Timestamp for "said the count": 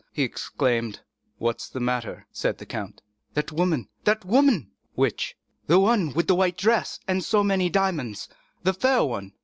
2.31-3.03